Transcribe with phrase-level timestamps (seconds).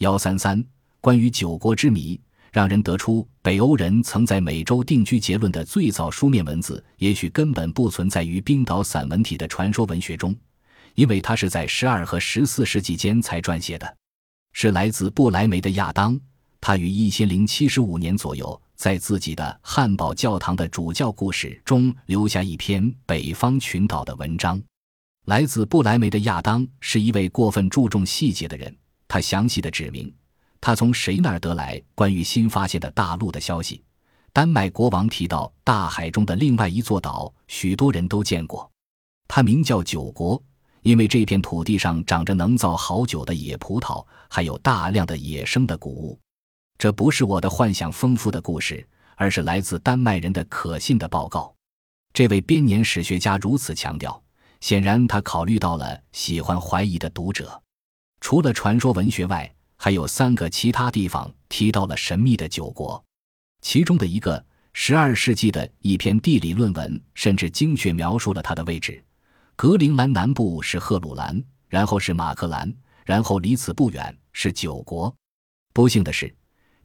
[0.00, 0.64] 幺三三，
[1.02, 2.18] 关于九国之谜，
[2.50, 10.34] 让人得出北欧人曾在美洲定居结论的最早书面文字，也许根本不存在于冰岛散文体的传说文学中，
[10.94, 13.94] 因为它是在十二和十四世纪间才撰写的。
[14.54, 16.18] 是来自布莱梅的亚当，
[16.62, 24.58] 他于一千零七十五年左右，在自己的汉堡教堂的主教故事中留下一篇北方群岛的文章。
[25.26, 28.74] 来自布莱梅的亚当是一位过分注重细节的人，
[29.12, 30.14] 他详细的指明
[30.60, 33.82] 他从谁那儿得来关于新发现的大陆的消息。
[34.32, 38.70] 丹麦国王提到大海中的另外一座岛，许多人都见过，
[39.26, 40.40] 它名叫九国。
[40.82, 46.16] 因为这片土地上长着能造好酒的野葡萄，还有大量的野生的谷物。
[46.78, 51.52] 这不是我的幻想丰富的故事，而是来自丹麦人的可信的报告。
[52.12, 54.22] 这位编年史学家如此强调，
[54.60, 57.60] 显然他考虑到了喜欢怀疑的读者。
[58.20, 63.02] 除了传说文学外，还有三个其他地方提到了神秘的九国，
[63.62, 69.02] 其中的一个，十二世纪的一篇地理论文，甚至精确描述了它的位置。
[69.56, 72.72] 格陵兰南部是赫鲁兰，然后是马克兰，
[73.04, 75.14] 然后离此不远是九国。
[75.72, 76.32] 不幸的是，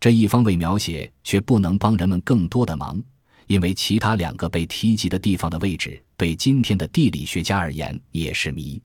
[0.00, 3.02] 这一方位描写却不能帮人们更多的忙，
[3.46, 8.80] 因为其他两个被提及的地方的位置对今天的地理学家而言也是谜。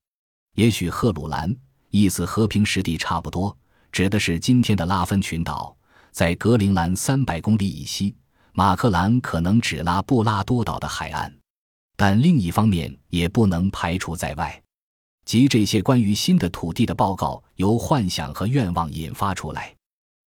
[0.55, 1.55] 也许赫鲁兰
[1.89, 3.55] 意思和平实地差不多，
[3.91, 5.75] 指的是今天的拉芬群岛，
[6.11, 8.13] 在格陵兰三百公里以西；
[8.53, 11.33] 马克兰可能指拉布拉多岛的海岸。
[11.97, 14.61] 但另一方面也不能排除在外，
[15.25, 19.75] 即这些关于新的土地的报告由幻想和愿望引发出来。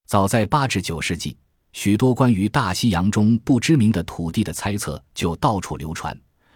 [0.06, 1.36] 早在八至九世纪，
[1.72, 6.14] 许多关于大西洋中不知名的土地的猜测就到处流传。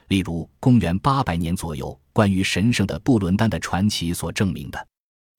[0.08, 4.86] 例如，公元八百年左右，关于神圣的布伦丹的传奇所证明的。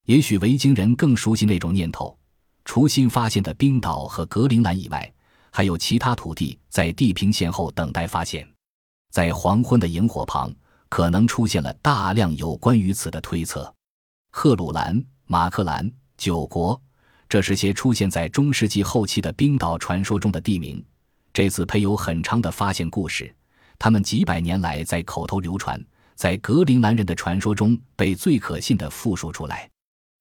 [0.08, 2.17] 也许维京人更熟悉那种念头。
[2.63, 5.13] 除新发现的冰岛和格陵兰以外，
[5.52, 8.47] 还有其他土地在地平线后等待发现。
[9.11, 10.53] 在黄昏的萤火旁，
[10.88, 13.73] 可能出现了大量有关于此的推测。
[14.31, 16.81] 赫鲁兰、马克兰、九国，
[17.28, 20.81] 这是些出现在中世纪后期的冰岛传说中的地名。
[21.34, 23.34] 这次配有很长的发现故事，
[23.78, 25.84] 他们几百年来在口头流传，
[26.16, 29.69] 在格陵兰人的传说中被最可信的复述出来。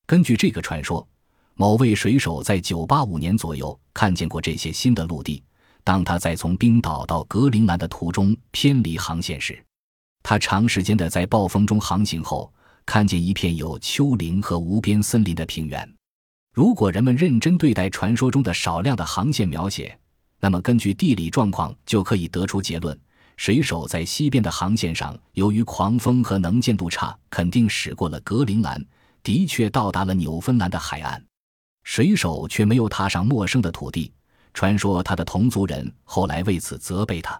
[0.07, 1.05] 根据这个传说，
[1.55, 5.43] 某位水手在985年左右看见过这些新的陆地。
[5.83, 9.61] 当他在从冰岛到格陵兰的途中偏离航线时，
[10.23, 12.53] 他长时间的在暴风中航行后，
[12.85, 15.93] 看见一片有丘陵和无边森林的平原。
[16.55, 19.99] 如果人们认真对待传说中的少量的航线描写，
[20.39, 22.97] 那么根据地理状况就可以得出结论：
[23.37, 28.81] 水手在西边的航线上，由于狂风和能见度差，肯定驶过了格陵兰，
[29.27, 31.21] 的确到达了纽芬兰的海岸。
[31.83, 34.13] 水手却没有踏上陌生的土地。
[34.55, 37.39] 传说他的同族人后来为此责备他，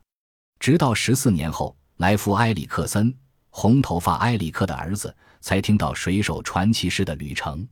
[0.59, 3.15] 直到十四年后，莱夫埃里克森
[3.51, 7.65] （红头发埃里克的儿子）才听到水手传奇式的旅程。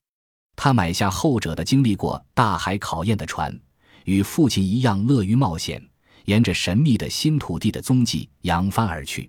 [0.55, 3.59] 他买下后者的经历过大海考验的船，
[4.05, 5.85] 与父亲一样乐于冒险，
[6.27, 9.29] 沿着神秘的新土地的踪迹扬帆而去。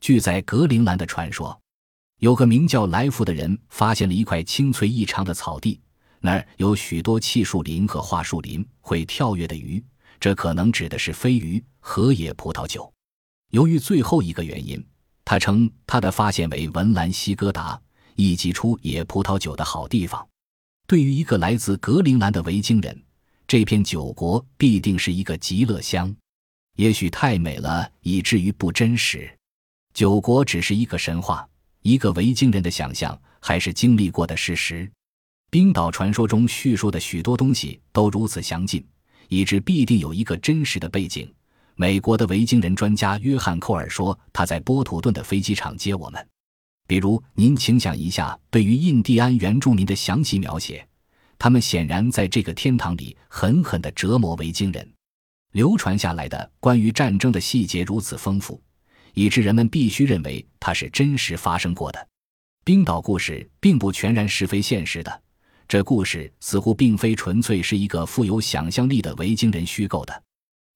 [0.00, 1.58] 据在格陵兰的传说，
[2.18, 5.80] 有个名叫来福的人发现了一块青翠异常的草地。
[6.20, 9.84] 那儿有许多气树林和桦树林，会跳跃的鱼，
[10.18, 12.90] 这可能指的是飞鱼和野葡萄酒。
[13.50, 14.84] 由于最后一个原因，
[15.24, 17.80] 他称他的发现为文兰西哥达，
[18.16, 20.26] 一挤出野葡萄酒的好地方。
[20.86, 23.02] 对于一个来自格陵兰的维京人，
[23.46, 26.12] 这片酒国必定是一个极乐乡。
[26.76, 29.30] 也许太美了，以至于不真实。
[29.92, 31.48] 酒国只是一个神话，
[31.86, 34.90] 一个维京人的想象，还是经历过的事实？
[35.50, 38.84] 冰岛传说中叙述的许多东西都如此详尽，
[39.28, 41.32] 以致必定有一个真实的背景。
[41.76, 46.28] 美国的维京人专家约翰·寇尔说，他在波图顿的飞机场接我们。
[46.88, 50.84] 比如，您请想一下，对于印第安原住民的详细描写，
[51.38, 54.92] 他们显然在这个天堂里狠狠地折磨维京人。
[55.52, 58.60] 流传下来的关于战争的细节如此丰富，
[59.16, 62.08] 以致人们必须认为它是真实发生过的。
[62.64, 65.22] 冰岛故事并不全然是非现实的。
[65.66, 70.22] 这故事似乎并非纯粹是一个富有想象力的维京人虚构的。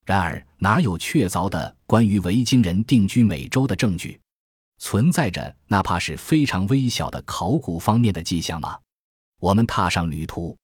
[0.07, 4.19] 然而，哪有确凿的关于维京人定居美洲的证据？
[4.79, 8.79] 存在着哪怕是非常微小的考古方面的迹象吗？
[9.39, 10.57] 我们踏上旅途，